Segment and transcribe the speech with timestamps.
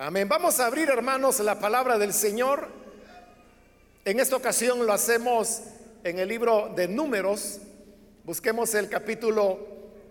[0.00, 0.28] Amén.
[0.28, 2.68] Vamos a abrir, hermanos, la palabra del Señor.
[4.04, 5.60] En esta ocasión lo hacemos
[6.04, 7.58] en el libro de números.
[8.22, 9.58] Busquemos el capítulo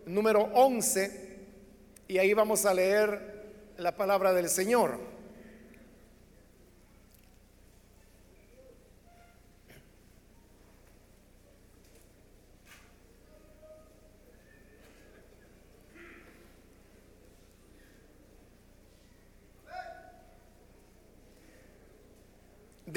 [0.05, 1.38] número 11
[2.10, 3.46] y ahí vamos a leer
[3.78, 5.00] la palabra del Señor.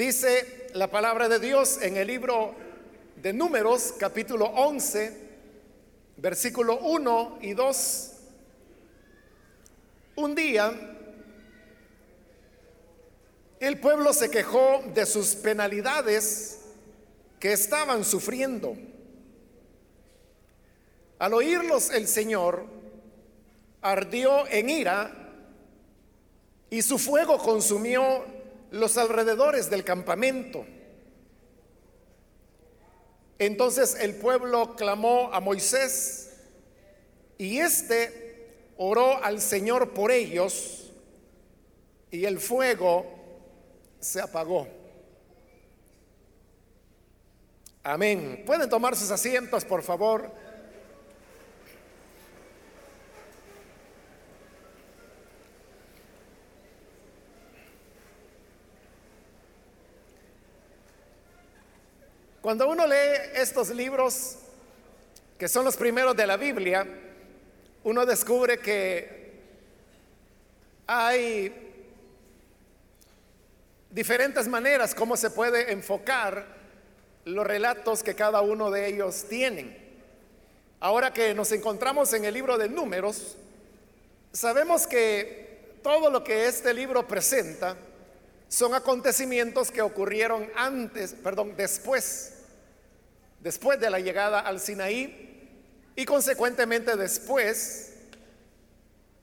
[0.01, 2.55] Dice la palabra de Dios en el libro
[3.17, 5.15] de Números, capítulo 11,
[6.17, 8.11] versículo 1 y 2.
[10.15, 10.73] Un día,
[13.59, 16.61] el pueblo se quejó de sus penalidades
[17.39, 18.75] que estaban sufriendo.
[21.19, 22.65] Al oírlos el Señor
[23.83, 25.11] ardió en ira
[26.71, 28.30] y su fuego consumió
[28.71, 30.65] los alrededores del campamento.
[33.37, 36.33] Entonces el pueblo clamó a Moisés
[37.37, 40.91] y éste oró al Señor por ellos
[42.11, 43.05] y el fuego
[43.99, 44.67] se apagó.
[47.83, 48.43] Amén.
[48.45, 50.31] ¿Pueden tomar sus asientos, por favor?
[62.51, 64.35] Cuando uno lee estos libros,
[65.39, 66.85] que son los primeros de la Biblia,
[67.85, 69.39] uno descubre que
[70.85, 71.53] hay
[73.89, 76.45] diferentes maneras como se puede enfocar
[77.23, 80.03] los relatos que cada uno de ellos tienen.
[80.81, 83.37] Ahora que nos encontramos en el libro de números,
[84.33, 87.77] sabemos que todo lo que este libro presenta
[88.49, 92.39] son acontecimientos que ocurrieron antes, perdón, después,
[93.41, 95.49] después de la llegada al Sinaí
[95.95, 97.93] y consecuentemente después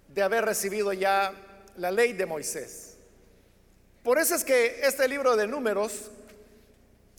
[0.09, 1.33] de haber recibido ya
[1.77, 2.97] la ley de Moisés.
[4.03, 6.11] Por eso es que este libro de números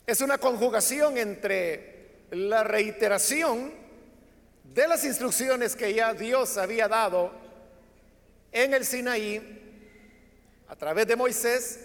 [0.06, 3.74] es una conjugación entre la reiteración
[4.64, 7.32] de las instrucciones que ya Dios había dado
[8.52, 9.60] en el Sinaí
[10.68, 11.80] a través de Moisés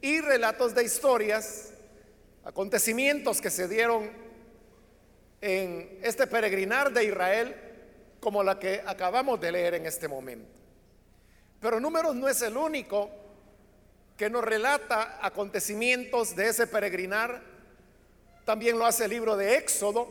[0.00, 1.70] y relatos de historias,
[2.44, 4.23] acontecimientos que se dieron
[5.46, 7.54] en este peregrinar de Israel,
[8.18, 10.48] como la que acabamos de leer en este momento.
[11.60, 13.10] Pero Números no es el único
[14.16, 17.42] que nos relata acontecimientos de ese peregrinar.
[18.46, 20.10] También lo hace el libro de Éxodo,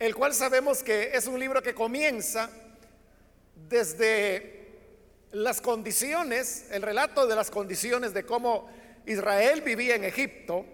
[0.00, 2.50] el cual sabemos que es un libro que comienza
[3.68, 4.66] desde
[5.30, 8.68] las condiciones, el relato de las condiciones de cómo
[9.06, 10.66] Israel vivía en Egipto,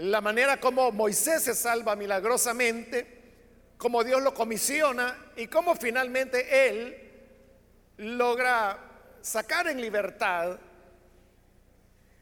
[0.00, 3.06] la manera como Moisés se salva milagrosamente,
[3.76, 6.96] cómo Dios lo comisiona y cómo finalmente él
[7.98, 8.78] logra
[9.20, 10.58] sacar en libertad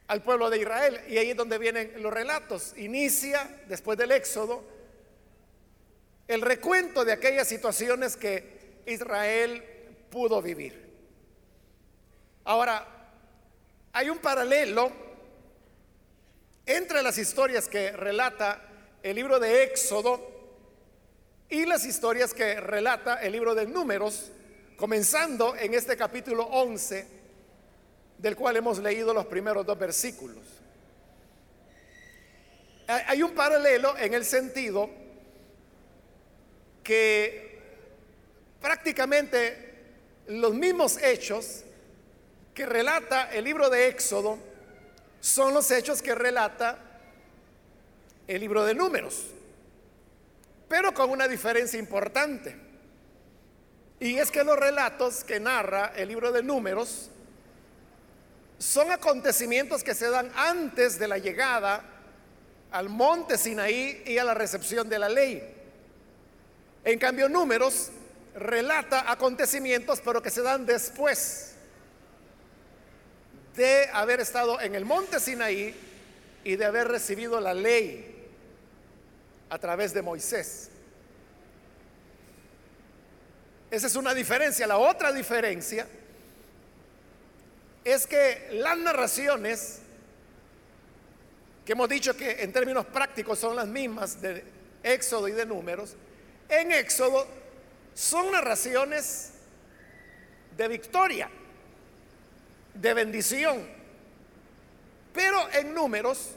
[0.09, 1.01] al pueblo de Israel.
[1.09, 2.77] Y ahí es donde vienen los relatos.
[2.77, 4.65] Inicia, después del Éxodo,
[6.27, 9.63] el recuento de aquellas situaciones que Israel
[10.11, 10.89] pudo vivir.
[12.45, 12.87] Ahora,
[13.93, 15.08] hay un paralelo
[16.69, 18.61] entre las historias que relata
[19.03, 20.21] el libro de Éxodo
[21.49, 24.31] y las historias que relata el libro de Números,
[24.77, 27.07] comenzando en este capítulo 11,
[28.19, 30.37] del cual hemos leído los primeros dos versículos.
[32.87, 34.91] Hay un paralelo en el sentido
[36.85, 37.61] que
[38.61, 39.75] prácticamente
[40.27, 41.65] los mismos hechos
[42.53, 44.39] que relata el libro de Éxodo
[45.21, 46.79] son los hechos que relata
[48.27, 49.27] el libro de números,
[50.69, 52.57] pero con una diferencia importante.
[54.01, 57.11] Y es que los relatos que narra el libro de números
[58.59, 61.83] son acontecimientos que se dan antes de la llegada
[62.71, 65.55] al monte Sinaí y a la recepción de la ley.
[66.85, 67.91] En cambio, números
[68.35, 71.55] relata acontecimientos, pero que se dan después
[73.59, 75.75] de haber estado en el monte Sinaí
[76.45, 78.25] y de haber recibido la ley
[79.51, 80.71] a través de Moisés.
[83.69, 84.65] Esa es una diferencia.
[84.69, 85.89] La otra diferencia
[87.85, 89.81] es que las narraciones,
[91.67, 94.45] que hemos dicho que en términos prácticos son las mismas de
[94.85, 95.97] Éxodo y de Números,
[96.49, 97.27] en Éxodo
[97.93, 99.33] son narraciones
[100.57, 101.29] de victoria
[102.81, 103.67] de bendición.
[105.13, 106.31] Pero en números,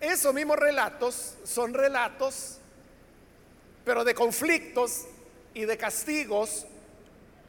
[0.00, 2.58] esos mismos relatos son relatos,
[3.84, 5.06] pero de conflictos
[5.54, 6.66] y de castigos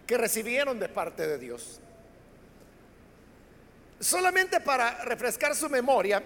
[0.05, 1.79] que recibieron de parte de Dios.
[3.99, 6.21] Solamente para refrescar su memoria,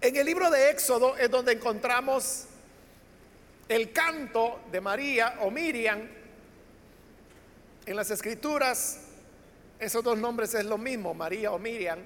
[0.00, 2.46] en el libro de Éxodo es donde encontramos
[3.68, 6.00] el canto de María o Miriam.
[7.86, 9.05] En las escrituras,
[9.78, 11.98] esos dos nombres es lo mismo, María o Miriam.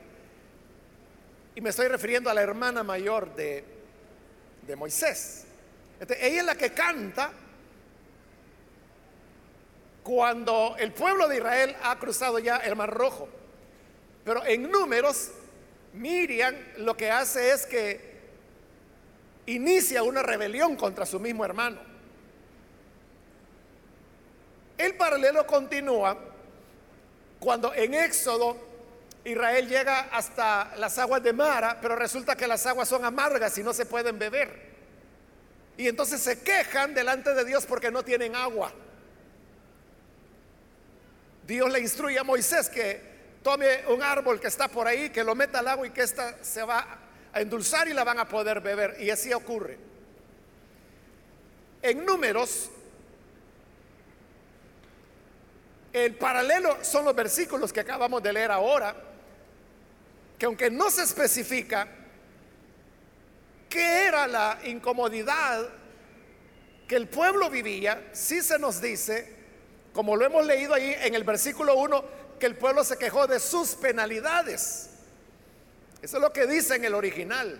[1.54, 3.64] Y me estoy refiriendo a la hermana mayor de,
[4.66, 5.44] de Moisés.
[6.00, 7.32] ella es la que canta
[10.02, 13.28] cuando el pueblo de Israel ha cruzado ya el Mar Rojo.
[14.24, 15.30] Pero en números,
[15.92, 18.10] Miriam lo que hace es que
[19.46, 21.80] inicia una rebelión contra su mismo hermano.
[24.78, 26.29] El paralelo continúa
[27.40, 28.56] cuando en Éxodo
[29.24, 33.62] Israel llega hasta las aguas de Mara, pero resulta que las aguas son amargas y
[33.62, 34.70] no se pueden beber.
[35.76, 38.72] Y entonces se quejan delante de Dios porque no tienen agua.
[41.46, 43.00] Dios le instruye a Moisés que
[43.42, 46.36] tome un árbol que está por ahí, que lo meta al agua y que ésta
[46.42, 46.98] se va
[47.32, 48.96] a endulzar y la van a poder beber.
[49.00, 49.78] Y así ocurre.
[51.82, 52.70] En números,
[55.92, 58.94] el paralelo son los versículos que acabamos de leer ahora,
[60.38, 61.88] que aunque no se especifica
[63.68, 65.68] qué era la incomodidad
[66.86, 69.40] que el pueblo vivía, sí se nos dice
[69.92, 72.04] como lo hemos leído ahí en el versículo 1,
[72.38, 74.90] que el pueblo se quejó de sus penalidades.
[76.00, 77.58] Eso es lo que dice en el original.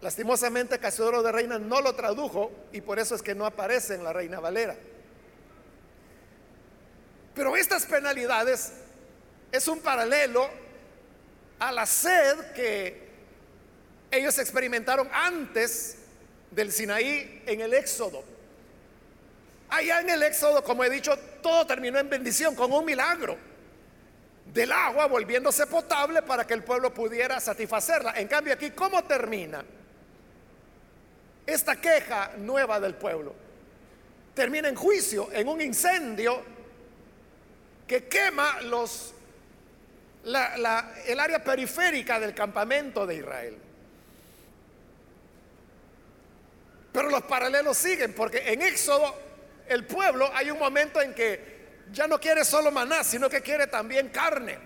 [0.00, 4.04] Lastimosamente Casiodoro de Reina no lo tradujo y por eso es que no aparece en
[4.04, 4.76] la Reina Valera.
[7.34, 8.72] Pero estas penalidades
[9.50, 10.48] es un paralelo
[11.58, 13.04] a la sed que
[14.10, 15.96] ellos experimentaron antes
[16.50, 18.22] del Sinaí en el Éxodo.
[19.68, 23.36] Allá en el Éxodo, como he dicho, todo terminó en bendición, con un milagro
[24.52, 28.12] del agua volviéndose potable para que el pueblo pudiera satisfacerla.
[28.16, 29.64] En cambio aquí, ¿cómo termina
[31.44, 33.34] esta queja nueva del pueblo?
[34.34, 36.53] Termina en juicio, en un incendio
[37.86, 39.14] que quema los,
[40.24, 43.58] el área periférica del campamento de Israel.
[46.92, 49.14] Pero los paralelos siguen, porque en Éxodo
[49.68, 51.54] el pueblo hay un momento en que
[51.92, 54.58] ya no quiere solo maná, sino que quiere también carne.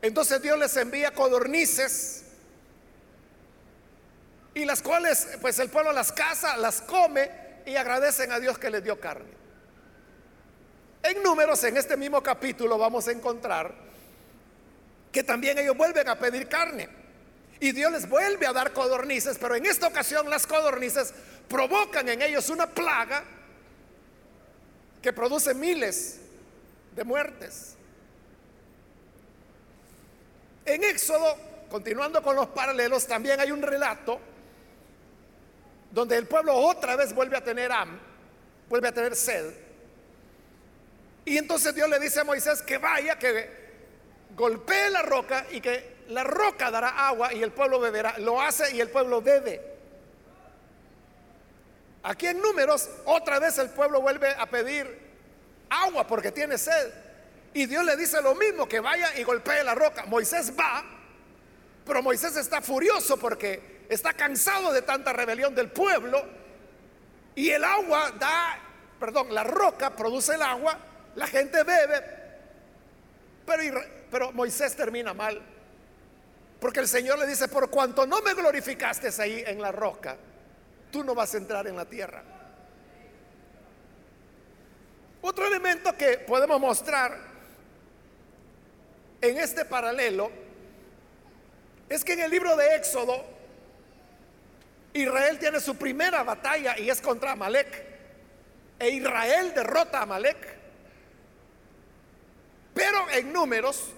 [0.00, 2.24] Entonces Dios les envía codornices
[4.54, 7.30] y las cuales pues el pueblo las caza, las come
[7.66, 9.43] y agradecen a Dios que les dio carne.
[11.04, 13.74] En números, en este mismo capítulo vamos a encontrar
[15.12, 16.88] que también ellos vuelven a pedir carne.
[17.60, 21.12] Y Dios les vuelve a dar codornices, pero en esta ocasión las codornices
[21.46, 23.22] provocan en ellos una plaga
[25.02, 26.20] que produce miles
[26.96, 27.74] de muertes.
[30.64, 31.36] En Éxodo,
[31.70, 34.18] continuando con los paralelos, también hay un relato
[35.90, 38.00] donde el pueblo otra vez vuelve a tener ham,
[38.70, 39.63] vuelve a tener sed.
[41.24, 43.64] Y entonces Dios le dice a Moisés que vaya, que
[44.36, 48.18] golpee la roca y que la roca dará agua y el pueblo beberá.
[48.18, 49.74] Lo hace y el pueblo bebe.
[52.02, 55.04] Aquí en números, otra vez el pueblo vuelve a pedir
[55.70, 56.92] agua porque tiene sed.
[57.54, 60.04] Y Dios le dice lo mismo, que vaya y golpee la roca.
[60.06, 60.84] Moisés va,
[61.86, 66.22] pero Moisés está furioso porque está cansado de tanta rebelión del pueblo.
[67.34, 68.58] Y el agua da,
[69.00, 70.78] perdón, la roca produce el agua,
[71.16, 72.02] la gente bebe,
[74.10, 75.40] pero, Moisés termina mal.
[76.60, 80.16] Porque el Señor le dice, por cuanto no me glorificaste ahí en la roca,
[80.90, 82.22] tú no vas a entrar en la tierra.
[85.20, 87.18] Otro elemento que podemos mostrar
[89.20, 90.30] en este paralelo
[91.88, 93.24] es que en el libro de Éxodo,
[94.92, 97.84] Israel tiene su primera batalla y es contra Amalek.
[98.78, 100.63] E Israel derrota a Amalek.
[102.74, 103.90] Pero en números,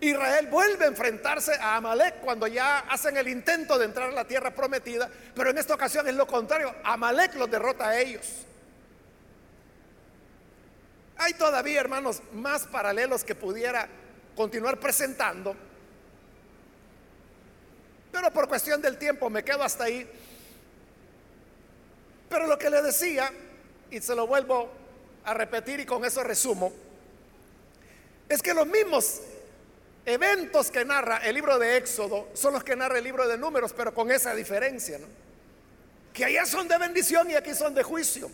[0.00, 4.26] Israel vuelve a enfrentarse a Amalek cuando ya hacen el intento de entrar a la
[4.26, 8.26] tierra prometida, pero en esta ocasión es lo contrario, Amalek los derrota a ellos.
[11.18, 13.86] Hay todavía, hermanos, más paralelos que pudiera
[14.34, 15.54] continuar presentando,
[18.10, 20.10] pero por cuestión del tiempo me quedo hasta ahí.
[22.28, 23.30] Pero lo que le decía,
[23.90, 24.68] y se lo vuelvo
[25.24, 26.72] a repetir y con eso resumo,
[28.32, 29.20] es que los mismos
[30.04, 33.72] eventos que narra el libro de Éxodo son los que narra el libro de números,
[33.76, 35.06] pero con esa diferencia, ¿no?
[36.12, 38.30] Que allá son de bendición y aquí son de juicio.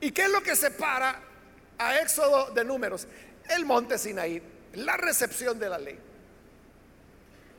[0.00, 1.20] ¿Y qué es lo que separa
[1.78, 3.06] a Éxodo de números?
[3.48, 4.42] El monte Sinaí,
[4.74, 5.98] la recepción de la ley.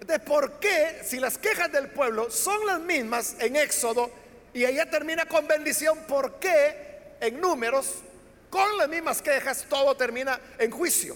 [0.06, 4.10] De por qué, si las quejas del pueblo son las mismas en Éxodo
[4.54, 7.96] y allá termina con bendición, ¿por qué en números,
[8.50, 11.16] con las mismas quejas, todo termina en juicio?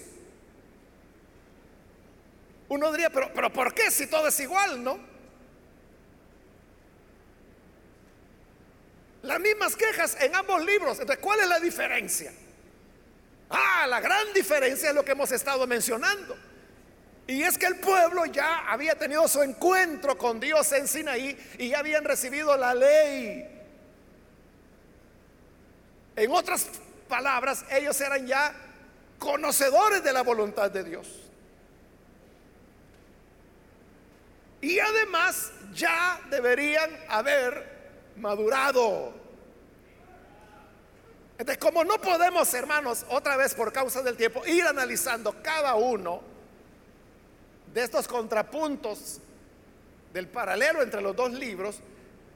[2.68, 4.98] Uno diría, pero, pero ¿por qué si todo es igual, no?
[9.22, 10.98] Las mismas quejas en ambos libros.
[11.00, 12.32] Entonces, ¿cuál es la diferencia?
[13.48, 16.36] Ah, la gran diferencia es lo que hemos estado mencionando.
[17.26, 21.70] Y es que el pueblo ya había tenido su encuentro con Dios en Sinaí y
[21.70, 23.48] ya habían recibido la ley.
[26.16, 26.68] En otras
[27.08, 28.54] palabras, ellos eran ya
[29.18, 31.08] conocedores de la voluntad de Dios.
[34.60, 37.74] Y además ya deberían haber
[38.16, 39.12] madurado.
[41.36, 46.22] Entonces, como no podemos, hermanos, otra vez por causa del tiempo, ir analizando cada uno
[47.74, 49.20] de estos contrapuntos
[50.12, 51.80] del paralelo entre los dos libros,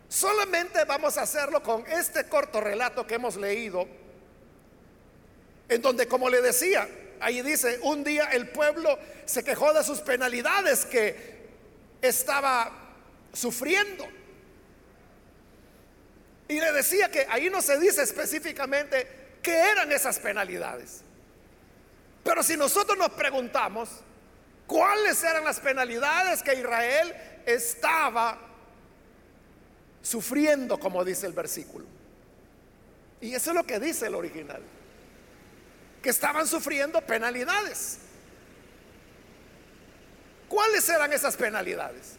[0.08, 3.86] solamente vamos a hacerlo con este corto relato que hemos leído,
[5.68, 6.88] en donde, como le decía,
[7.20, 11.38] ahí dice, un día el pueblo se quejó de sus penalidades que
[12.00, 12.70] estaba
[13.32, 14.06] sufriendo.
[16.48, 19.06] Y le decía que ahí no se dice específicamente
[19.42, 21.02] qué eran esas penalidades.
[22.24, 23.88] Pero si nosotros nos preguntamos,
[24.66, 28.38] cuáles eran las penalidades que Israel estaba
[30.02, 31.86] sufriendo, como dice el versículo.
[33.20, 34.62] Y eso es lo que dice el original,
[36.02, 37.98] que estaban sufriendo penalidades.
[40.48, 42.16] ¿Cuáles eran esas penalidades?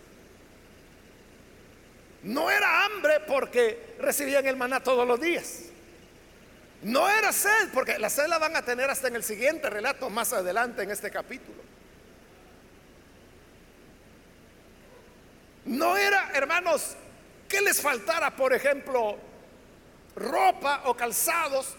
[2.24, 5.64] No era hambre porque recibían el maná todos los días.
[6.82, 10.10] No era sed, porque la sed la van a tener hasta en el siguiente relato
[10.10, 11.58] más adelante en este capítulo.
[15.66, 16.96] No era, hermanos,
[17.48, 19.18] que les faltara, por ejemplo,
[20.16, 21.76] ropa o calzados,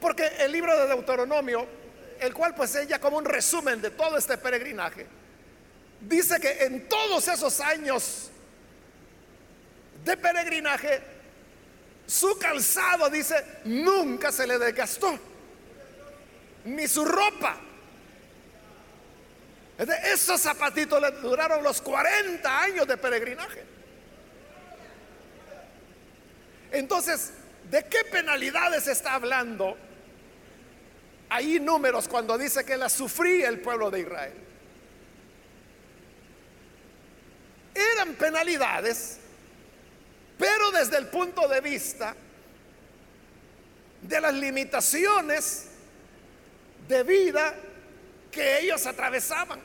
[0.00, 1.66] porque el libro de Deuteronomio,
[2.20, 5.06] el cual pues ella como un resumen de todo este peregrinaje,
[6.00, 8.30] dice que en todos esos años
[10.04, 11.00] de peregrinaje,
[12.06, 15.18] su calzado, dice, nunca se le desgastó,
[16.64, 17.56] ni su ropa.
[20.12, 23.64] Esos zapatitos le duraron los 40 años de peregrinaje.
[26.72, 27.32] Entonces,
[27.70, 29.76] ¿de qué penalidades está hablando?
[31.30, 34.34] Ahí números cuando dice que la sufría el pueblo de Israel.
[37.74, 39.18] Eran penalidades,
[40.38, 42.14] pero desde el punto de vista
[44.02, 45.66] de las limitaciones
[46.88, 47.54] de vida
[48.30, 49.60] que ellos atravesaban.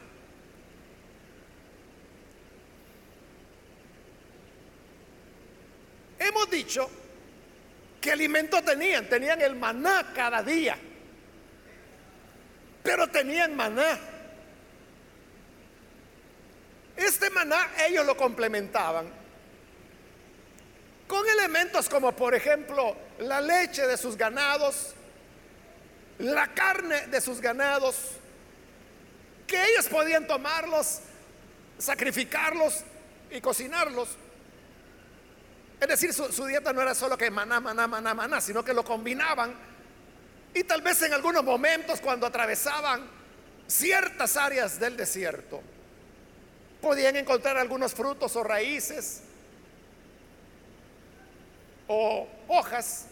[6.19, 6.89] Hemos dicho
[7.99, 10.77] que alimento tenían, tenían el maná cada día,
[12.83, 13.99] pero tenían maná.
[16.95, 19.23] Este maná ellos lo complementaban
[21.13, 24.95] con elementos como por ejemplo la leche de sus ganados,
[26.17, 28.13] la carne de sus ganados,
[29.45, 31.01] que ellos podían tomarlos,
[31.77, 32.83] sacrificarlos
[33.29, 34.09] y cocinarlos.
[35.79, 38.83] Es decir, su, dieta no era solo que maná, maná, maná, maná, sino que lo
[38.83, 39.53] combinaban.
[40.53, 43.07] Y tal vez en algunos momentos cuando atravesaban
[43.67, 45.61] ciertas áreas del desierto,
[46.81, 49.21] podían encontrar algunos frutos o raíces
[51.87, 53.05] o hojas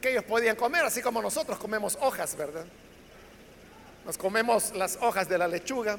[0.00, 2.66] que ellos podían comer, así como nosotros comemos hojas, ¿verdad?
[4.04, 5.98] Nos comemos las hojas de la lechuga,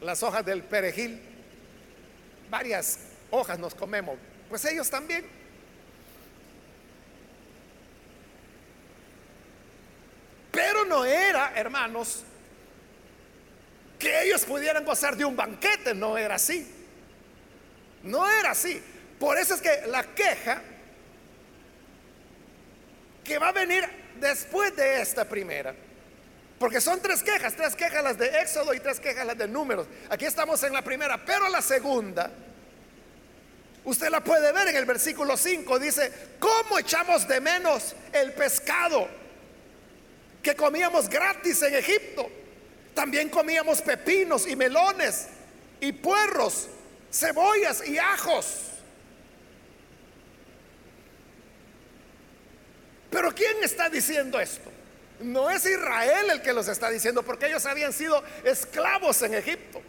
[0.00, 1.20] las hojas del perejil,
[2.50, 2.98] varias
[3.30, 4.16] hojas nos comemos.
[4.48, 5.43] Pues ellos también.
[10.54, 12.22] Pero no era, hermanos,
[13.98, 16.70] que ellos pudieran gozar de un banquete, no era así.
[18.04, 18.80] No era así.
[19.18, 20.62] Por eso es que la queja
[23.24, 23.84] que va a venir
[24.20, 25.74] después de esta primera.
[26.58, 29.86] Porque son tres quejas, tres quejas las de Éxodo y tres quejas las de números.
[30.08, 32.30] Aquí estamos en la primera, pero la segunda
[33.84, 39.08] Usted la puede ver en el versículo 5, dice, ¿cómo echamos de menos el pescado
[40.44, 42.30] que comíamos gratis en Egipto?
[42.94, 45.26] También comíamos pepinos y melones
[45.80, 46.68] y puerros,
[47.10, 48.60] cebollas y ajos.
[53.10, 54.70] Pero ¿quién está diciendo esto?
[55.20, 59.80] No es Israel el que los está diciendo, porque ellos habían sido esclavos en Egipto.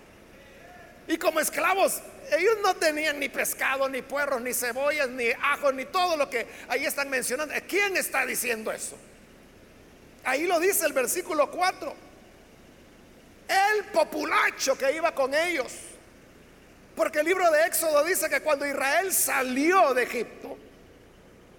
[1.08, 5.86] Y como esclavos, ellos no tenían ni pescado, ni puerros, ni cebollas, ni ajos, ni
[5.86, 7.54] todo lo que ahí están mencionando.
[7.68, 8.98] ¿Quién está diciendo eso?
[10.25, 11.96] Ahí lo dice el versículo 4.
[13.48, 15.72] El populacho que iba con ellos.
[16.96, 20.58] Porque el libro de Éxodo dice que cuando Israel salió de Egipto,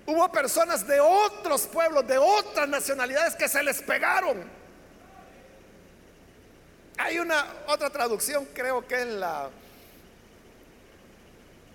[0.07, 4.45] hubo personas de otros pueblos, de otras nacionalidades que se les pegaron.
[6.99, 9.51] Hay una otra traducción, creo que es la,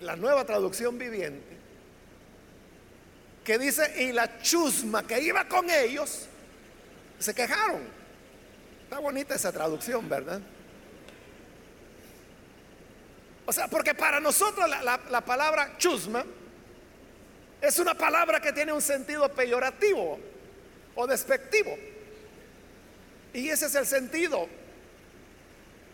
[0.01, 1.57] la nueva traducción viviente,
[3.43, 6.27] que dice, y la chusma que iba con ellos,
[7.21, 7.81] se quejaron.
[8.83, 10.41] Está bonita esa traducción, ¿verdad?
[13.45, 16.23] O sea, porque para nosotros la, palabra chusma
[17.59, 20.19] es una palabra que tiene un sentido peyorativo
[20.95, 21.77] o despectivo.
[23.33, 24.47] Y ese es el sentido.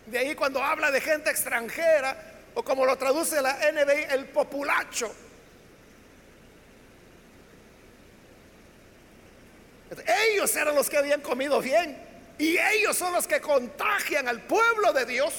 [0.06, 2.16] De ahí cuando habla de gente extranjera,
[2.54, 5.14] o como lo traduce la NBI, el populacho.
[10.30, 11.96] Ellos eran los que habían comido bien.
[12.38, 15.34] Y ellos son los que contagian al pueblo de Dios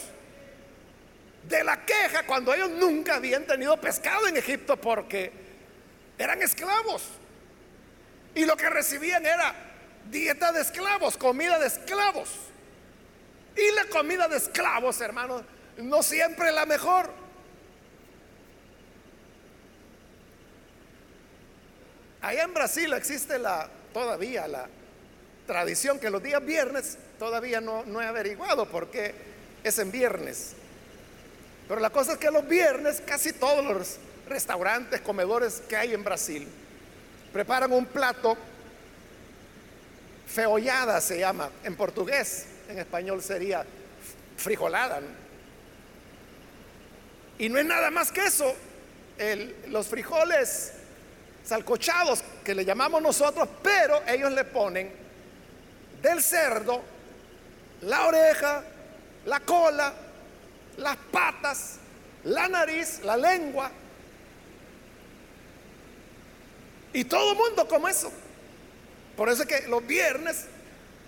[1.48, 5.32] de la queja cuando ellos nunca habían tenido pescado en Egipto porque
[6.18, 7.04] eran esclavos.
[8.36, 9.56] Y lo que recibían era
[10.10, 12.30] dieta de esclavos, comida de esclavos.
[13.56, 15.44] Y la comida de esclavos, hermanos,
[15.78, 17.12] no siempre la mejor.
[22.22, 24.68] Allá en Brasil existe la todavía la
[25.48, 29.14] tradición que los días viernes todavía no, no he averiguado por qué
[29.64, 30.54] es en viernes.
[31.68, 33.98] Pero la cosa es que los viernes casi todos los
[34.28, 36.48] restaurantes, comedores que hay en Brasil
[37.34, 38.38] preparan un plato
[40.30, 43.66] feollada se llama en portugués, en español sería
[44.38, 45.02] frijolada.
[47.40, 48.56] Y no es nada más que eso,
[49.70, 50.74] los frijoles
[51.44, 54.92] salcochados que le llamamos nosotros, pero ellos le ponen
[56.02, 56.82] del cerdo
[57.82, 58.64] la oreja,
[59.26, 59.94] la cola,
[60.78, 61.78] las patas,
[62.24, 63.72] la nariz, la lengua.
[66.94, 68.12] Y todo el mundo como eso.
[69.16, 70.46] Por eso es que los viernes,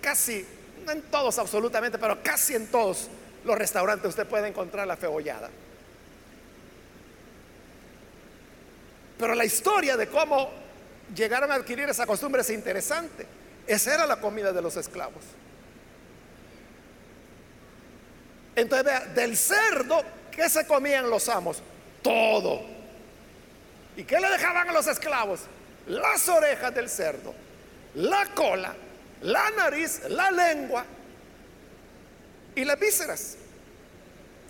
[0.00, 0.46] casi,
[0.84, 3.08] no en todos absolutamente, pero casi en todos
[3.44, 5.50] los restaurantes usted puede encontrar la febollada.
[9.18, 10.50] Pero la historia de cómo
[11.14, 13.26] llegaron a adquirir esa costumbre es interesante.
[13.66, 15.22] Esa era la comida de los esclavos.
[18.54, 21.62] Entonces, vea, del cerdo, ¿qué se comían los amos?
[22.02, 22.62] Todo.
[23.96, 25.40] ¿Y qué le dejaban a los esclavos?
[25.86, 27.34] Las orejas del cerdo,
[27.94, 28.74] la cola,
[29.22, 30.84] la nariz, la lengua
[32.54, 33.36] y las vísceras.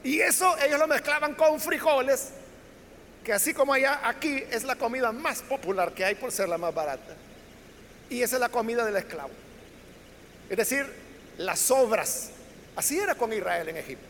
[0.04, 2.30] Y eso ellos lo mezclaban con frijoles,
[3.24, 6.58] que así como allá, aquí es la comida más popular que hay por ser la
[6.58, 7.14] más barata.
[8.10, 9.30] Y esa es la comida del esclavo.
[10.50, 10.86] Es decir,
[11.38, 12.32] las sobras
[12.74, 14.06] Así era con Israel en Egipto.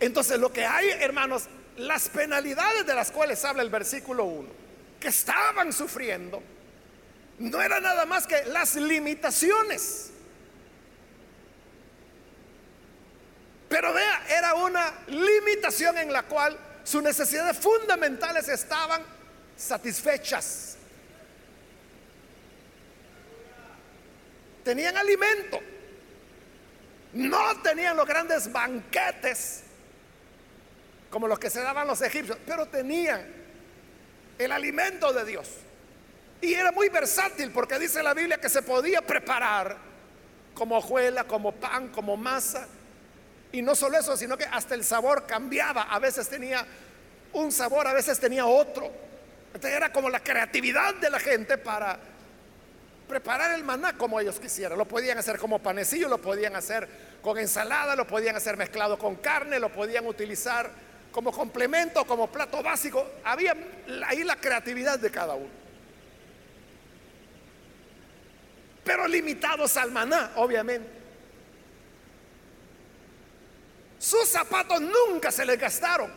[0.00, 1.44] Entonces lo que hay, hermanos,
[1.76, 4.48] las penalidades de las cuales habla el versículo 1,
[5.00, 6.42] que estaban sufriendo,
[7.38, 10.10] no era nada más que las limitaciones.
[13.68, 14.54] Pero vea, era
[15.08, 19.02] limitación en la cual sus necesidades fundamentales estaban
[19.56, 20.76] satisfechas.
[24.66, 25.60] tenían alimento.
[27.12, 29.62] No tenían los grandes banquetes
[31.08, 33.24] como los que se daban los egipcios, pero tenían
[34.36, 35.48] el alimento de Dios.
[36.40, 39.76] Y era muy versátil porque dice la Biblia que se podía preparar
[40.52, 42.66] como hojuela, como pan, como masa.
[43.56, 45.84] Y no solo eso, sino que hasta el sabor cambiaba.
[45.84, 46.62] A veces tenía
[47.32, 48.92] un sabor, a veces tenía otro.
[49.46, 51.98] Entonces era como la creatividad de la gente para
[53.08, 54.76] preparar el maná como ellos quisieran.
[54.76, 56.86] Lo podían hacer como panecillo, lo podían hacer
[57.22, 60.70] con ensalada, lo podían hacer mezclado con carne, lo podían utilizar
[61.10, 63.10] como complemento, como plato básico.
[63.24, 63.56] Había
[64.06, 65.48] ahí la creatividad de cada uno.
[68.84, 70.95] Pero limitados al maná, obviamente.
[74.06, 76.08] Sus zapatos nunca se les gastaron,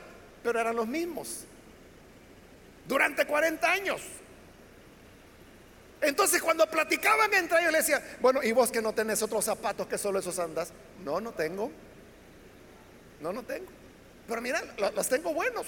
[0.44, 1.40] pero eran los mismos.
[2.88, 4.00] Durante 40 años.
[6.00, 9.88] Entonces cuando platicaban entre ellos le decían, bueno, ¿y vos que no tenés otros zapatos
[9.88, 10.72] que solo esos andas?
[11.04, 11.72] No, no tengo.
[13.22, 13.72] No, no tengo.
[14.28, 14.62] Pero mira,
[14.96, 15.66] los tengo buenos.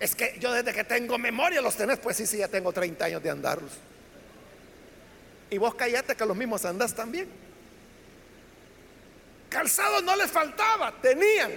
[0.00, 3.04] Es que yo desde que tengo memoria los tenés, pues sí, sí, ya tengo 30
[3.04, 3.70] años de andarlos.
[5.50, 7.47] Y vos callate que los mismos andás también.
[9.48, 11.52] Calzado no les faltaba, tenían.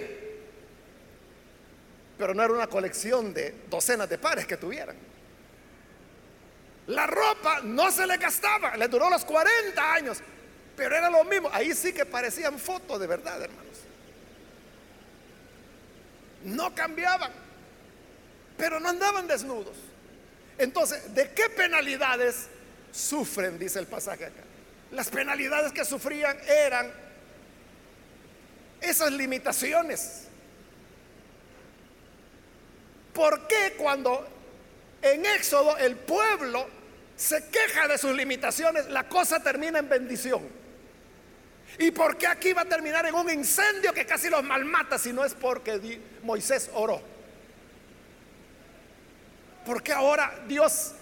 [2.18, 4.96] Pero no era una colección de docenas de pares que tuvieran.
[6.86, 10.18] La ropa no se le gastaba, le duró los 40 años,
[10.76, 11.48] pero era lo mismo.
[11.52, 13.78] Ahí sí que parecían fotos de verdad, hermanos.
[16.44, 17.32] No cambiaban
[18.62, 19.76] pero no andaban desnudos.
[20.56, 22.46] Entonces, ¿de qué penalidades
[22.92, 23.58] sufren?
[23.58, 24.42] Dice el pasaje acá.
[24.92, 26.92] Las penalidades que sufrían eran
[28.82, 30.24] esas limitaciones.
[33.12, 34.26] ¿Por qué cuando
[35.02, 36.66] en Éxodo el pueblo
[37.16, 40.62] se queja de sus limitaciones, la cosa termina en bendición?
[41.78, 45.12] ¿Y por qué aquí va a terminar en un incendio que casi los malmata si
[45.12, 47.00] no es porque Moisés oró?
[49.64, 50.92] Porque ahora Dios,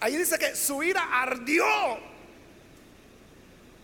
[0.00, 1.64] ahí dice que su ira ardió.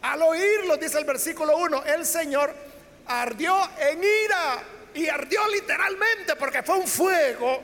[0.01, 2.55] Al oírlo, dice el versículo 1, el Señor
[3.09, 4.63] ardió en ira.
[4.95, 7.63] Y ardió literalmente porque fue un fuego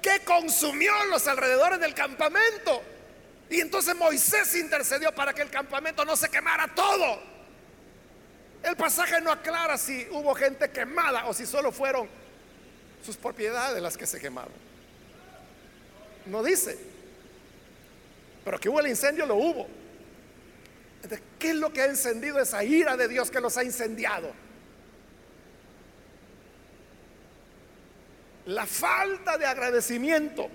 [0.00, 2.82] que consumió los alrededores del campamento.
[3.48, 7.20] Y entonces Moisés intercedió para que el campamento no se quemara todo.
[8.62, 12.08] El pasaje no aclara si hubo gente quemada o si solo fueron
[13.04, 14.52] sus propiedades las que se quemaron.
[16.26, 16.78] No dice.
[18.44, 19.81] Pero que hubo el incendio, lo hubo.
[21.38, 24.32] ¿Qué es lo que ha encendido esa ira de Dios que los ha incendiado?
[28.46, 30.48] La falta de agradecimiento,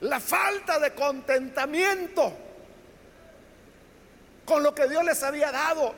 [0.00, 2.32] la falta de contentamiento
[4.44, 5.94] con lo que Dios les había dado.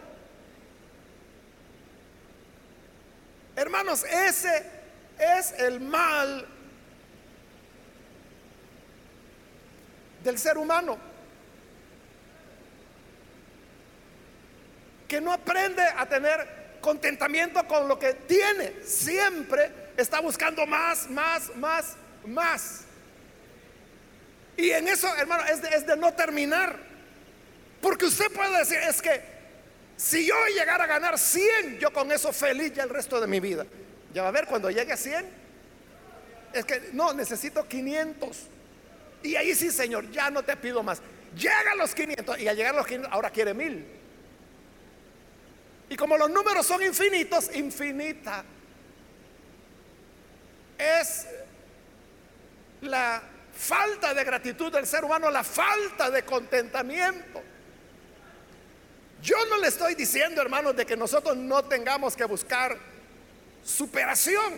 [3.55, 4.64] Hermanos, ese
[5.18, 6.46] es el mal
[10.22, 11.15] del ser humano.
[15.08, 18.74] Que no aprende a tener contentamiento con lo que tiene.
[18.84, 22.80] Siempre está buscando más, más, más, más.
[24.56, 26.76] Y en eso, hermano, es de, no terminar.
[27.80, 29.20] Porque usted puede decir, es que
[29.96, 33.40] si yo llegara a ganar 100, yo con eso feliz ya el resto de mi
[33.40, 33.66] vida.
[34.14, 35.26] Ya va a ver, cuando llegue a 100,
[36.54, 38.38] es que no, necesito 500.
[39.22, 41.02] Y ahí sí, Señor, ya no te pido más.
[41.36, 43.84] Llega a los 500 y al llegar a los 500 ahora quiere mil.
[45.88, 48.44] Y como los números son infinitos, infinita
[50.79, 51.27] es
[52.83, 53.22] la
[53.53, 57.42] falta de gratitud del ser humano, la falta de contentamiento.
[59.22, 62.77] Yo no le estoy diciendo, hermanos, de que nosotros no tengamos que buscar
[63.64, 64.55] superación.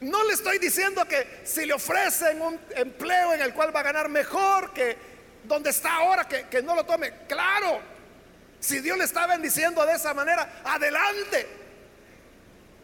[0.00, 3.84] No le estoy diciendo que si le ofrecen un empleo en el cual va a
[3.84, 4.96] ganar mejor que
[5.44, 7.12] donde está ahora, que, no lo tome.
[7.28, 7.80] Claro,
[8.60, 11.46] si Dios le está bendiciendo de esa manera, adelante.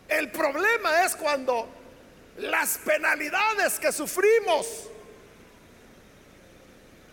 [0.08, 1.68] El problema es cuando
[2.38, 4.66] las penalidades que sufrimos,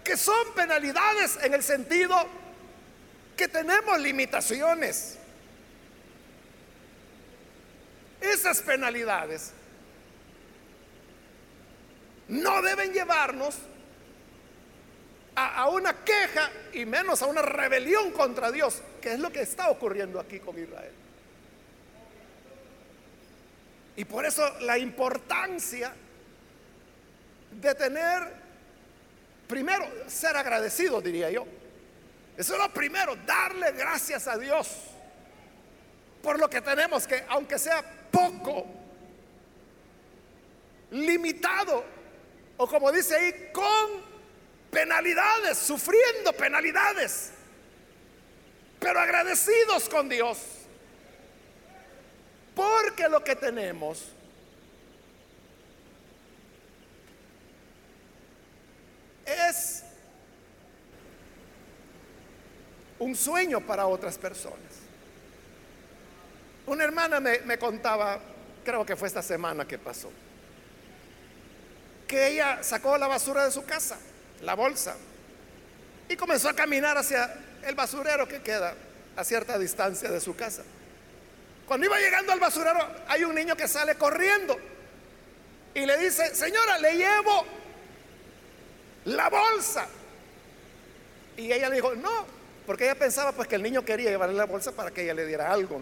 [0.03, 2.15] que son penalidades en el sentido
[3.35, 5.17] que tenemos limitaciones,
[8.21, 9.51] esas penalidades
[12.29, 13.55] no deben llevarnos
[15.35, 19.69] a, una queja y menos a una rebelión contra Dios, que es lo que está
[19.69, 20.91] ocurriendo aquí con Israel.
[23.95, 25.93] Y por eso la importancia
[27.51, 28.33] de tener,
[29.47, 31.45] primero, ser agradecido, diría yo.
[32.35, 34.69] Eso es lo primero, darle gracias a Dios
[36.23, 38.65] por lo que tenemos, que aunque sea poco,
[40.91, 41.83] limitado,
[42.57, 44.12] o como dice ahí, con
[44.73, 47.31] penalidades, sufriendo penalidades,
[48.79, 50.39] pero agradecidos con Dios.
[52.55, 54.03] Porque lo que tenemos
[59.25, 59.83] es
[62.99, 64.57] un sueño para otras personas.
[66.65, 68.19] Una hermana me, me, contaba,
[68.63, 70.11] creo que fue esta semana que pasó,
[72.07, 73.97] que ella sacó la basura de su casa,
[74.43, 74.95] la bolsa,
[76.09, 77.33] y comenzó a caminar hacia
[77.65, 78.75] el basurero que queda
[79.15, 80.63] a cierta distancia de su casa.
[81.67, 84.57] Cuando iba llegando al basurero, hay un niño que sale corriendo
[85.73, 87.45] y le dice, señora, le llevo
[89.05, 89.87] la bolsa.
[91.37, 92.25] Y ella le dijo, no,
[92.67, 95.25] porque ella pensaba pues que el niño quería llevarle la bolsa para que ella le
[95.25, 95.81] diera algo.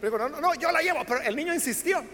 [0.00, 2.04] Pero dijo, no, no, no, yo la llevo, pero el niño insistió.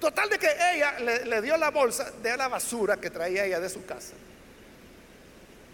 [0.00, 3.68] Total de que ella le, dio la bolsa de la basura que traía ella de
[3.68, 4.14] su casa.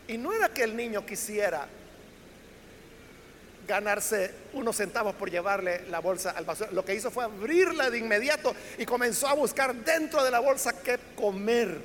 [0.06, 1.66] Y no era que el niño quisiera
[3.66, 6.70] ganarse unos centavos por llevarle la bolsa al basura.
[6.72, 10.80] Lo que hizo fue abrirla de inmediato y comenzó a buscar dentro de la bolsa
[10.82, 11.80] qué comer.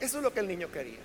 [0.00, 0.98] Eso es lo que el niño quería.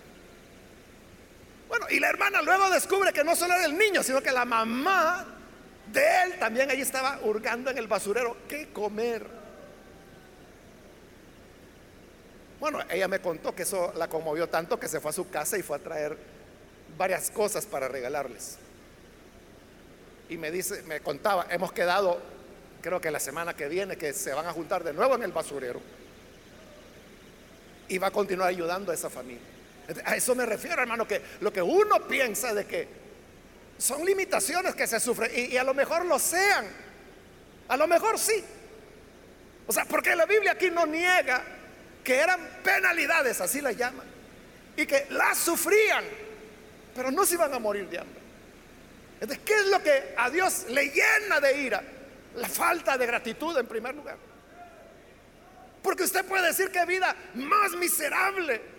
[1.70, 4.46] Bueno, y la hermana luego descubre que no solo era el niño, sino que la
[4.46, 5.37] mamá
[5.92, 9.26] de él también allí estaba hurgando en el basurero qué comer.
[12.60, 15.58] Bueno, ella me contó que eso la conmovió tanto que se fue a su casa
[15.58, 16.18] y fue a traer
[16.98, 18.58] varias cosas para regalarles.
[20.30, 22.20] Y me dice, me contaba, hemos quedado,
[22.82, 25.32] creo que la semana que viene, que se van a juntar de nuevo en el
[25.32, 25.80] basurero.
[27.88, 29.42] Y va a continuar ayudando a esa familia.
[30.04, 33.07] A eso me refiero, hermano, que lo que uno piensa de que
[33.78, 36.66] son limitaciones que se sufren, y, a lo mejor lo sean,
[37.68, 38.44] a lo mejor sí.
[39.68, 41.44] O sea, porque la Biblia aquí no niega
[42.04, 44.08] que eran penalidades, así las llaman,
[44.76, 46.06] y que las sufrían,
[46.96, 48.22] pero no se iban a morir de hambre.
[49.20, 51.84] Entonces, ¿qué es lo que a Dios le llena de ira?
[52.36, 54.18] La falta de gratitud en primer lugar.
[55.82, 58.77] Porque usted puede decir que vida más miserable.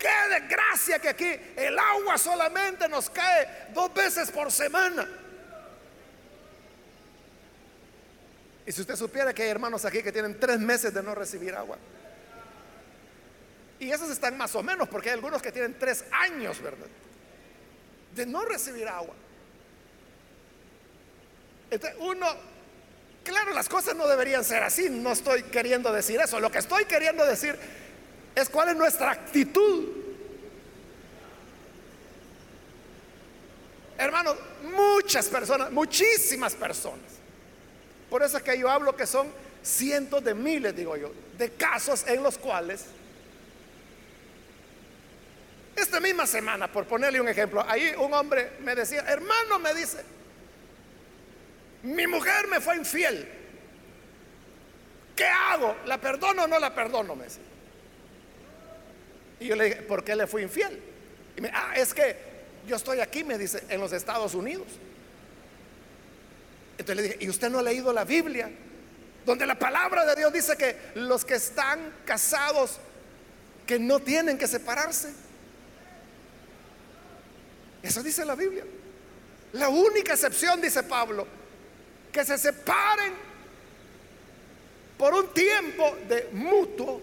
[0.00, 5.06] Qué desgracia que aquí el agua solamente nos cae dos veces por semana.
[8.64, 11.54] Y si usted supiera que hay hermanos aquí que tienen tres meses de no recibir
[11.54, 11.76] agua.
[13.78, 16.86] Y esos están más o menos, porque hay algunos que tienen tres años, ¿verdad?
[18.14, 19.14] De no recibir agua.
[21.98, 22.26] Uno,
[23.22, 26.40] claro, las cosas no deberían ser así, no estoy queriendo decir eso.
[26.40, 27.58] Lo que estoy queriendo decir
[28.40, 29.88] es cuál es nuestra actitud.
[33.98, 37.20] Hermanos, muchas personas, muchísimas personas
[38.10, 42.04] por eso es que yo hablo que son cientos de miles, digo yo, de casos
[42.08, 42.84] en los cuales
[45.76, 50.04] esta misma semana, por ponerle un ejemplo, ahí un hombre me decía, hermano, me dice,
[51.84, 53.26] mi mujer me fue infiel.
[55.16, 55.76] ¿Qué hago?
[55.86, 57.14] ¿La perdono o no la perdono?
[57.14, 57.42] Me decía.
[59.40, 60.78] Y yo le dije, ¿por qué le fui infiel?
[61.36, 62.14] Y me, ah, es que
[62.68, 64.66] yo estoy aquí, me dice, en los Estados Unidos.
[66.76, 68.50] Entonces le dije, ¿y usted no ha leído la Biblia?
[69.24, 72.78] Donde la palabra de Dios dice que los que están casados,
[73.66, 75.12] que no tienen que separarse.
[77.82, 78.64] Eso dice la Biblia.
[79.54, 81.26] La única excepción, dice Pablo,
[82.12, 83.14] que se separen
[84.98, 87.00] por un tiempo de mutuo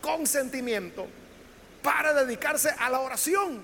[0.00, 1.06] consentimiento
[1.82, 3.62] para dedicarse a la oración.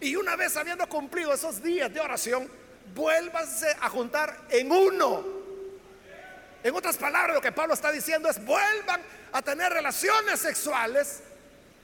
[0.00, 2.50] Y una vez habiendo cumplido esos días de oración,
[2.94, 5.40] vuélvanse a juntar en uno.
[6.62, 9.00] En otras palabras, lo que Pablo está diciendo es vuelvan
[9.32, 11.22] a tener relaciones sexuales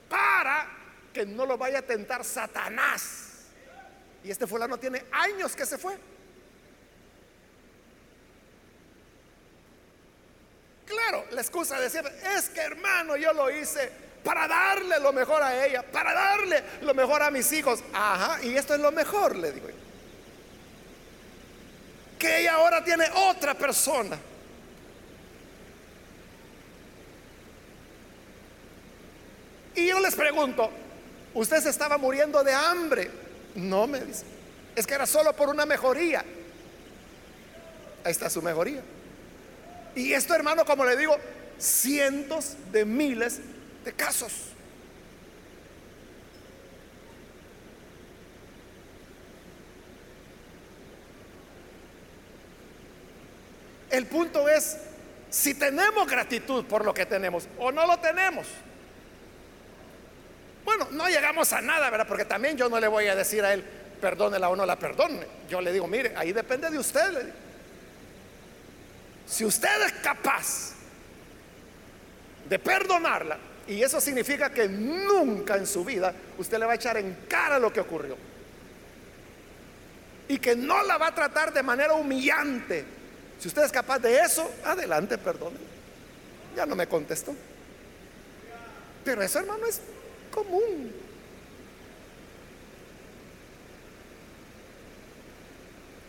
[0.08, 0.68] para
[1.12, 3.46] que no lo vaya a tentar Satanás.
[4.24, 5.96] Y este fulano tiene años que se fue.
[10.86, 15.40] Claro, la excusa de siempre es que hermano, yo lo hice para darle lo mejor
[15.40, 17.82] a ella, para darle lo mejor a mis hijos.
[17.94, 19.68] Ajá, y esto es lo mejor, le digo
[22.18, 24.18] que ella ahora tiene otra persona.
[29.74, 30.70] Y yo les pregunto,
[31.34, 33.10] ¿usted se estaba muriendo de hambre?
[33.54, 34.24] No, me dice.
[34.74, 36.24] Es que era solo por una mejoría.
[38.02, 38.82] Ahí está su mejoría.
[39.94, 41.16] Y esto, hermano, como le digo,
[41.58, 43.40] cientos de miles
[43.86, 44.32] de casos.
[53.88, 54.76] El punto es
[55.30, 58.48] si tenemos gratitud por lo que tenemos o no lo tenemos.
[60.64, 62.08] Bueno, no llegamos a nada, ¿verdad?
[62.08, 63.64] Porque también yo no le voy a decir a él,
[64.00, 65.24] perdónela o no la perdone.
[65.48, 67.32] Yo le digo, mire, ahí depende de usted.
[69.26, 70.72] Si usted es capaz
[72.48, 76.96] de perdonarla, y eso significa que nunca en su vida usted le va a echar
[76.96, 78.16] en cara lo que ocurrió.
[80.28, 82.84] Y que no la va a tratar de manera humillante,
[83.38, 85.56] si usted es capaz de eso, adelante, perdone.
[86.54, 87.34] Ya no me contestó.
[89.04, 89.80] Pero eso, hermano, es
[90.30, 90.92] común.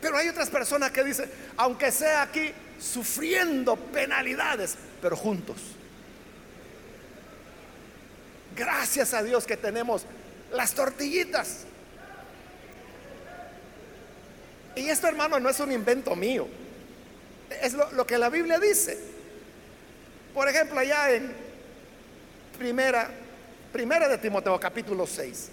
[0.01, 5.76] Pero hay otras personas que dicen, aunque sea aquí sufriendo penalidades, pero juntos.
[8.57, 10.03] Gracias a Dios que tenemos
[10.51, 11.65] las tortillitas.
[14.75, 16.47] Y esto, hermano, no es un invento mío.
[17.61, 18.97] Es lo, que la Biblia dice.
[20.33, 21.31] Por ejemplo, allá en
[22.57, 23.09] primera,
[23.71, 25.49] primera de Timoteo capítulo 6.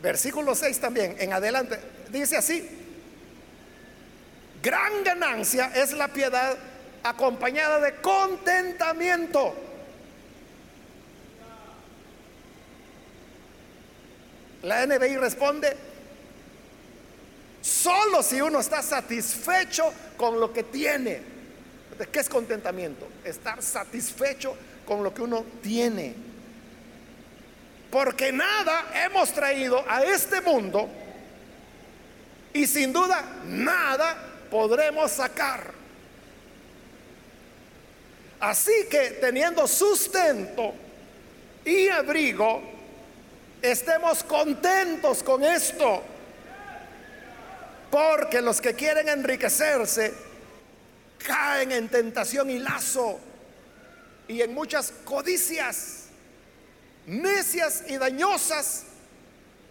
[0.00, 1.78] Versículo 6 también, en adelante,
[2.10, 2.68] dice así,
[4.60, 6.56] gran ganancia es la piedad
[7.02, 9.54] acompañada de contentamiento.
[14.62, 15.76] La NBI responde,
[17.60, 21.20] solo si uno está satisfecho con lo que tiene.
[21.98, 23.08] ¿De qué es contentamiento?
[23.24, 26.14] Estar satisfecho con lo que uno tiene.
[27.90, 30.88] Porque nada hemos traído a este mundo
[32.54, 34.16] y sin duda nada
[34.50, 35.71] podremos sacar.
[38.42, 40.74] Así que teniendo sustento
[41.64, 42.60] y abrigo,
[43.62, 46.02] estemos contentos con esto.
[47.88, 50.12] Porque los que quieren enriquecerse
[51.24, 53.20] caen en tentación y lazo
[54.26, 56.06] y en muchas codicias
[57.06, 58.86] necias y dañosas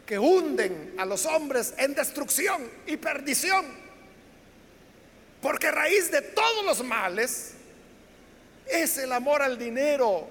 [0.06, 3.66] que hunden a los hombres en destrucción y perdición.
[5.42, 7.56] Porque raíz de todos los males
[8.72, 10.28] es el amor al dinero,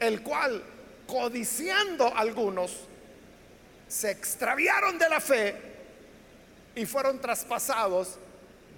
[0.00, 0.62] el cual,
[1.06, 2.84] codiciando algunos,
[3.86, 5.56] se extraviaron de la fe
[6.74, 8.18] y fueron traspasados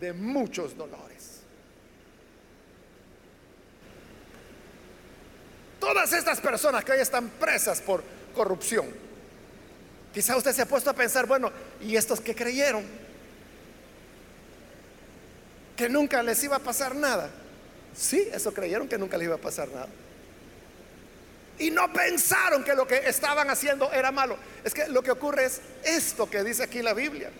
[0.00, 1.40] de muchos dolores.
[5.78, 8.02] Todas estas personas que hoy están presas por
[8.34, 8.86] corrupción,
[10.12, 12.84] quizá usted se ha puesto a pensar, bueno, ¿y estos que creyeron?
[15.76, 17.30] Que nunca les iba a pasar nada.
[17.96, 19.88] Sí, eso creyeron que nunca les iba a pasar nada.
[21.58, 24.36] Y no pensaron que lo que estaban haciendo era malo.
[24.64, 27.30] Es que lo que ocurre es esto que dice aquí la Biblia.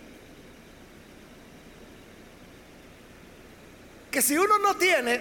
[4.11, 5.19] Que si uno no tiene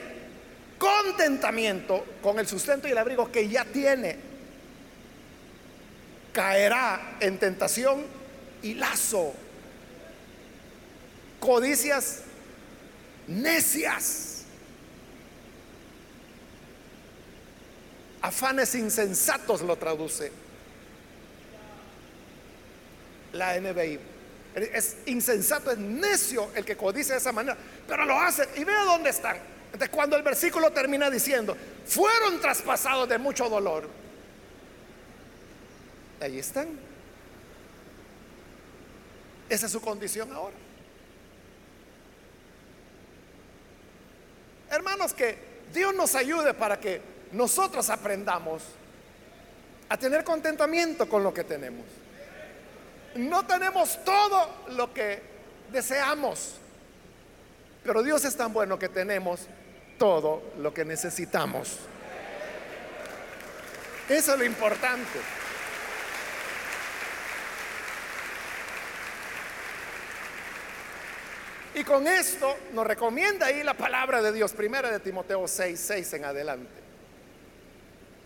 [0.78, 4.16] contentamiento con el sustento y el abrigo que ya tiene,
[6.32, 8.04] caerá en tentación
[8.62, 9.32] y lazo,
[11.38, 12.22] codicias
[13.26, 14.29] necias,
[18.22, 20.32] afanes insensatos lo traduce
[23.32, 23.98] la NBI.
[24.54, 27.56] Es insensato, es necio el que codicia de esa manera,
[27.86, 29.36] pero lo hace y vea dónde están
[29.72, 31.56] entonces, cuando el versículo termina diciendo,
[31.86, 33.88] fueron traspasados de mucho dolor,
[36.20, 36.68] ahí están.
[39.48, 40.56] Esa es su condición ahora.
[44.70, 45.38] Hermanos, que
[45.72, 47.00] Dios nos ayude para que
[47.32, 48.62] nosotros aprendamos
[49.88, 51.84] a tener contentamiento con lo que tenemos.
[53.16, 55.20] No tenemos todo lo que
[55.72, 56.54] deseamos,
[57.82, 59.40] pero Dios es tan bueno que tenemos
[59.98, 61.78] todo lo que necesitamos.
[64.08, 65.18] Eso es lo importante.
[71.74, 76.12] Y con esto nos recomienda ahí la palabra de Dios, primera de Timoteo 6, 6
[76.14, 76.89] en adelante.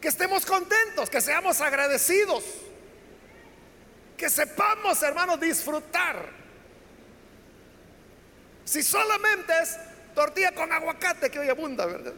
[0.05, 2.45] Que estemos contentos, que seamos agradecidos,
[4.19, 6.27] que sepamos, hermanos, disfrutar.
[8.67, 9.79] Si solamente es
[10.15, 12.13] Tortilla con aguacate que hoy abunda, ¿verdad?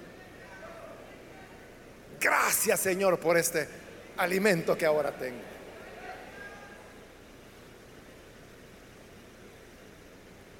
[2.18, 3.68] Gracias Señor por este
[4.16, 5.42] alimento que ahora tengo.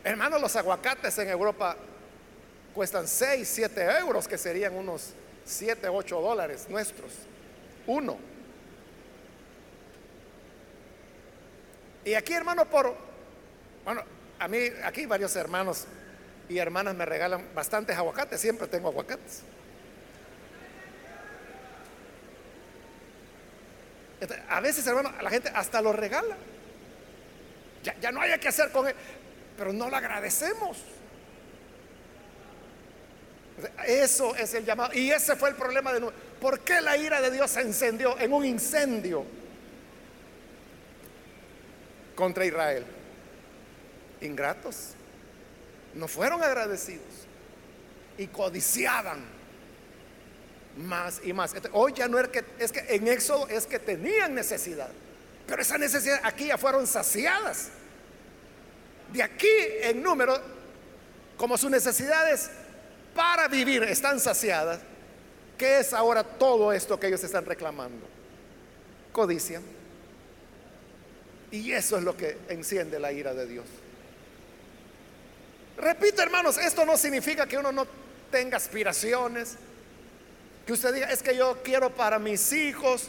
[0.05, 1.77] Hermanos, los aguacates en Europa
[2.73, 5.13] cuestan 6, 7 euros, que serían unos
[5.47, 7.13] 7, 8 dólares nuestros.
[7.87, 8.19] Uno.
[12.05, 12.95] Y aquí, hermano, por,
[13.85, 14.03] bueno,
[14.39, 15.87] a mí, aquí varios hermanos
[16.49, 19.43] y hermanas me regalan bastantes aguacates, siempre tengo aguacates.
[24.49, 26.37] A veces, hermano, la gente hasta lo regala.
[28.01, 28.95] Ya, no hay que hacer con él,
[29.57, 30.79] pero no lo agradecemos.
[33.87, 34.93] Eso es el llamado.
[34.93, 36.17] Y ese fue el problema de nuevo.
[36.41, 39.25] ¿Por qué la ira de Dios se encendió en un incendio
[42.15, 42.85] contra Israel?
[44.21, 44.97] Ingratos
[45.97, 47.05] no fueron agradecidos.
[48.19, 49.23] y codiciaban
[50.79, 51.55] más y más.
[51.73, 54.89] Hoy ya no es que, es que en Éxodo es que tenían necesidad,
[55.47, 57.69] pero esa necesidad aquí ya fueron saciadas.
[59.13, 59.51] De aquí
[59.83, 60.41] en número,
[61.37, 62.51] como sus necesidades
[63.17, 64.79] para vivir están saciadas,
[65.59, 68.07] ¿qué es ahora todo esto que ellos están reclamando?
[69.11, 69.61] Codicia.
[71.51, 73.65] Y eso es lo que enciende la ira de Dios.
[75.79, 77.87] Repito, hermanos, esto no significa que uno no
[78.31, 79.57] tenga aspiraciones,
[80.67, 83.09] que usted diga, es que yo quiero para mis hijos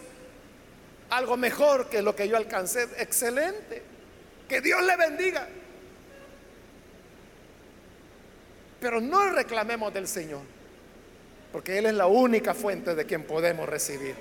[1.09, 2.87] algo mejor que lo que yo alcancé.
[2.97, 3.81] Excelente.
[4.47, 5.47] Que Dios le bendiga.
[8.79, 10.41] Pero no reclamemos del Señor,
[11.51, 14.15] porque Él es la única fuente de quien podemos recibir.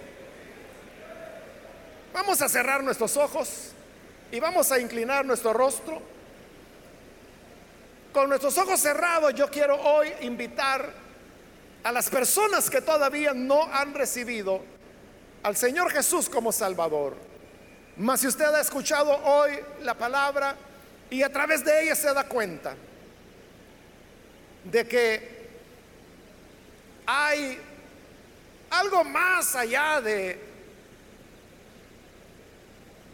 [2.14, 3.72] Vamos a cerrar nuestros ojos
[4.32, 6.00] y vamos a inclinar nuestro rostro.
[8.12, 10.90] Con nuestros ojos cerrados yo quiero hoy invitar
[11.84, 14.62] a las personas que todavía no han recibido
[15.42, 17.14] al Señor Jesús como Salvador.
[17.98, 19.52] Mas si usted ha escuchado hoy
[19.82, 20.56] la palabra
[21.10, 22.74] y a través de ella se da cuenta
[24.70, 25.36] de que
[27.06, 27.58] hay
[28.70, 30.38] algo más allá de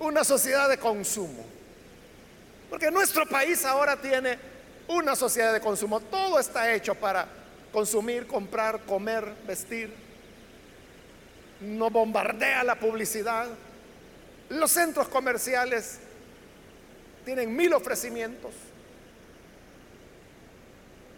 [0.01, 1.45] una sociedad de consumo.
[2.71, 4.39] Porque nuestro país ahora tiene
[4.89, 6.01] una sociedad de consumo.
[6.01, 7.29] Todo está hecho para
[7.71, 9.93] consumir, comprar, comer, vestir.
[11.61, 13.49] No bombardea la publicidad.
[14.49, 15.99] Los centros comerciales
[17.25, 18.53] tienen mil ofrecimientos.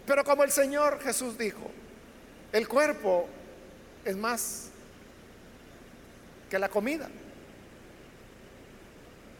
[0.05, 1.71] Pero como el Señor Jesús dijo,
[2.51, 3.27] el cuerpo
[4.03, 4.69] es más
[6.49, 7.09] que la comida.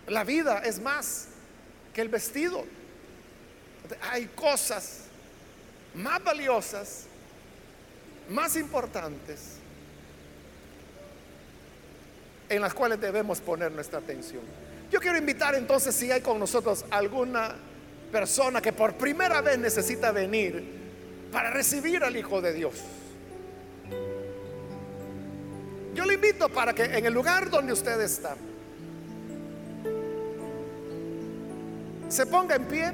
[0.07, 1.27] La vida es más
[1.93, 2.65] que el vestido.
[4.11, 5.01] Hay cosas
[5.93, 7.05] más valiosas,
[8.29, 9.57] más importantes,
[12.49, 14.41] en las cuales debemos poner nuestra atención.
[14.91, 17.55] Yo quiero invitar entonces si hay con nosotros alguna
[18.15, 20.63] persona que por primera vez necesita venir
[21.33, 22.75] para recibir al Hijo de Dios.
[25.93, 28.37] Yo le invito para que en el lugar donde usted está,
[32.07, 32.93] se ponga en pie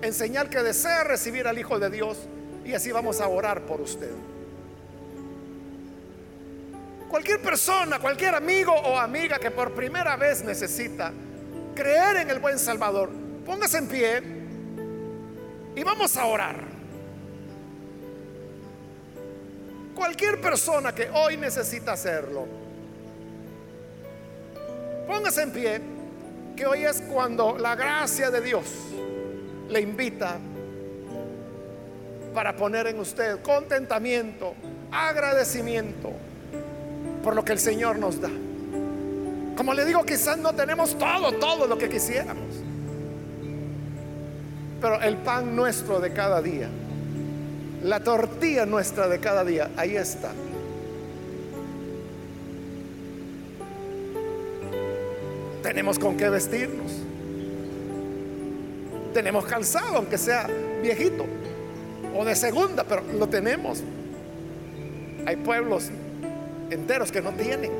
[0.00, 2.16] en señal que desea recibir al Hijo de Dios
[2.64, 4.12] y así vamos a orar por usted.
[7.08, 11.12] Cualquier persona, cualquier amigo o amiga que por primera vez necesita
[11.74, 14.22] creer en el buen Salvador, póngase en pie
[15.74, 16.70] y vamos a orar.
[19.94, 22.46] Cualquier persona que hoy necesita hacerlo,
[25.06, 25.80] póngase en pie,
[26.56, 28.64] que hoy es cuando la gracia de Dios
[29.68, 30.38] le invita
[32.34, 34.54] para poner en usted contentamiento,
[34.90, 36.12] agradecimiento
[37.22, 38.30] por lo que el Señor nos da.
[39.56, 42.59] Como le digo, quizás no tenemos todo, todo lo que quisiéramos.
[44.80, 46.68] Pero el pan nuestro de cada día,
[47.82, 50.32] la tortilla nuestra de cada día, ahí está.
[55.62, 56.92] Tenemos con qué vestirnos.
[59.12, 60.48] Tenemos calzado, aunque sea
[60.82, 61.26] viejito
[62.16, 63.82] o de segunda, pero lo tenemos.
[65.26, 65.90] Hay pueblos
[66.70, 67.70] enteros que no tienen.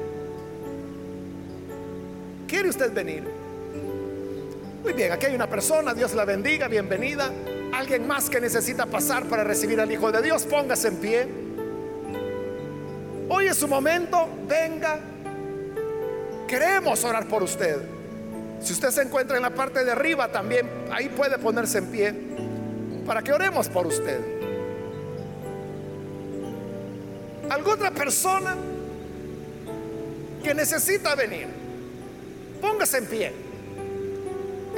[2.47, 3.40] ¿Quiere usted venir?
[4.83, 7.31] Muy bien, aquí hay una persona, Dios la bendiga, bienvenida.
[7.75, 11.29] Alguien más que necesita pasar para recibir al Hijo de Dios, póngase en pie.
[13.29, 14.99] Hoy es su momento, venga.
[16.49, 17.77] Queremos orar por usted.
[18.63, 22.15] Si usted se encuentra en la parte de arriba también, ahí puede ponerse en pie
[23.05, 24.19] para que oremos por usted.
[27.51, 28.57] ¿Alguna otra persona
[30.43, 31.49] que necesita venir?
[32.63, 33.50] Póngase en pie.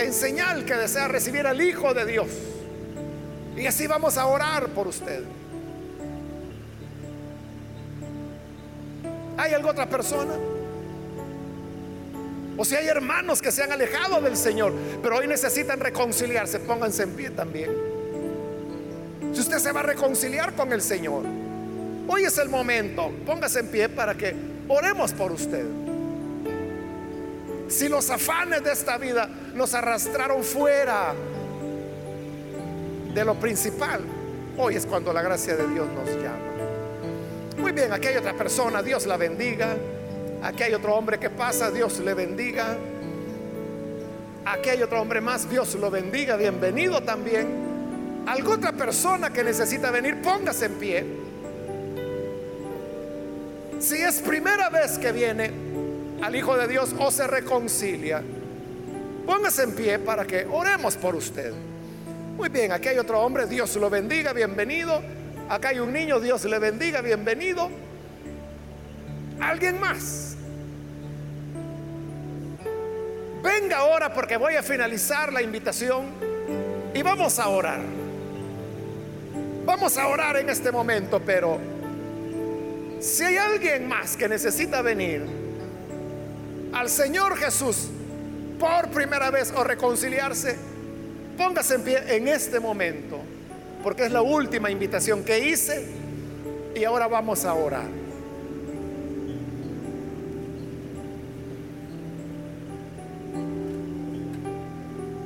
[0.03, 2.27] En señal que desea recibir al Hijo de Dios.
[3.57, 5.23] Y así vamos a orar por usted.
[9.37, 10.35] ¿Hay alguna otra persona?
[12.57, 17.05] O si hay hermanos que se han alejado del Señor, pero hoy necesitan reconciliarse, pónganse
[17.05, 17.71] en pie también.
[19.33, 21.23] Si usted se va a reconciliar con el Señor,
[22.09, 24.35] hoy es el momento, póngase en pie para que
[24.67, 25.91] oremos por usted.
[27.73, 31.14] Si los afanes de esta vida nos arrastraron fuera
[33.14, 34.03] de lo principal,
[34.59, 36.53] hoy es cuando la gracia de Dios nos llama.
[37.57, 39.75] Muy bien, aquí hay otra persona, Dios la bendiga.
[40.43, 42.77] Aquí hay otro hombre que pasa, Dios le bendiga.
[44.45, 48.27] Aquí hay otro hombre más, Dios lo bendiga, bienvenido también.
[48.27, 50.20] ¿Alguna otra persona que necesita venir?
[50.20, 51.07] Póngase en pie.
[53.81, 55.62] Si es primera vez que viene
[56.23, 58.23] al Hijo de Dios o se reconcilia,
[59.27, 61.53] póngase en pie para que oremos por usted.
[62.37, 65.03] Muy bien, aquí hay otro hombre, Dios lo bendiga, bienvenido.
[65.49, 67.68] Acá hay un niño, Dios le bendiga, bienvenido.
[69.41, 70.37] ¿Alguien más?
[73.43, 76.07] Venga ahora porque voy a finalizar la invitación
[76.95, 77.81] y vamos a orar.
[79.66, 81.59] Vamos a orar en este momento, pero
[83.01, 85.41] si hay alguien más que necesita venir
[86.73, 87.89] al Señor Jesús
[88.59, 90.57] por primera vez o reconciliarse,
[91.37, 93.20] póngase en pie en este momento,
[93.83, 95.87] porque es la última invitación que hice
[96.75, 98.03] y ahora vamos a orar.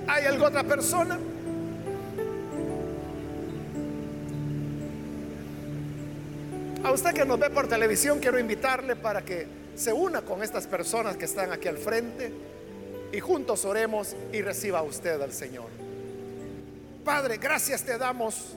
[0.09, 1.19] ¿Hay alguna otra persona?
[6.83, 10.67] A usted que nos ve por televisión, quiero invitarle para que se una con estas
[10.67, 12.33] personas que están aquí al frente
[13.13, 15.69] y juntos oremos y reciba usted al Señor.
[17.05, 18.55] Padre, gracias te damos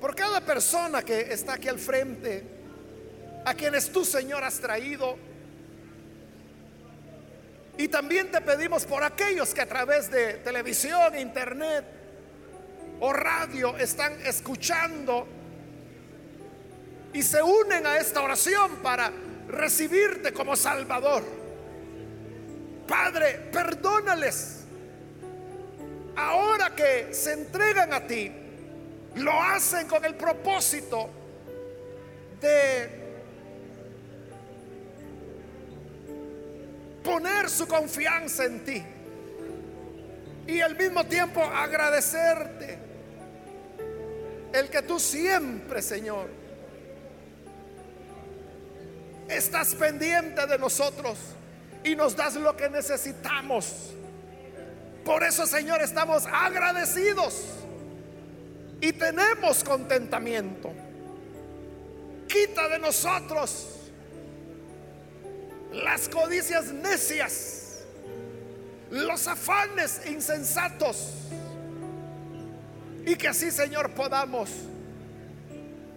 [0.00, 2.44] por cada persona que está aquí al frente,
[3.44, 5.16] a quienes tú, Señor, has traído
[7.78, 11.84] y también te pedimos por aquellos que a través de televisión, internet
[13.00, 15.26] o radio están escuchando
[17.12, 19.10] y se unen a esta oración para
[19.48, 21.24] recibirte como Salvador.
[22.86, 24.64] Padre, perdónales.
[26.16, 28.32] Ahora que se entregan a ti,
[29.16, 31.10] lo hacen con el propósito
[32.40, 33.06] de
[37.02, 38.82] poner su confianza en ti
[40.46, 42.78] y al mismo tiempo agradecerte
[44.52, 46.28] el que tú siempre, Señor,
[49.28, 51.18] estás pendiente de nosotros
[51.84, 53.92] y nos das lo que necesitamos.
[55.04, 57.44] Por eso, Señor, estamos agradecidos
[58.80, 60.72] y tenemos contentamiento.
[62.28, 63.68] Quita de nosotros
[65.72, 67.84] las codicias necias,
[68.90, 71.12] los afanes insensatos.
[73.04, 74.50] Y que así, Señor, podamos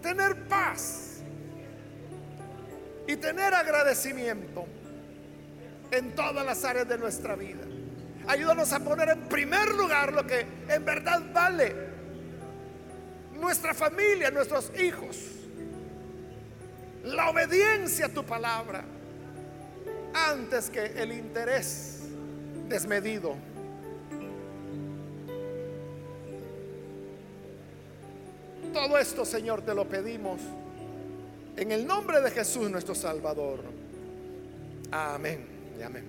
[0.00, 1.09] tener paz
[3.10, 4.66] y tener agradecimiento
[5.90, 7.64] en todas las áreas de nuestra vida.
[8.28, 11.74] Ayúdanos a poner en primer lugar lo que en verdad vale.
[13.32, 15.16] Nuestra familia, nuestros hijos.
[17.02, 18.84] La obediencia a tu palabra
[20.14, 22.02] antes que el interés
[22.68, 23.34] desmedido.
[28.72, 30.40] Todo esto, Señor, te lo pedimos
[31.60, 33.60] en el nombre de Jesús nuestro Salvador.
[34.90, 35.46] Amén
[35.78, 36.04] y amén.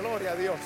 [0.00, 0.58] Gloria a Dios.